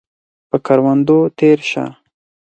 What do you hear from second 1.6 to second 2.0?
شه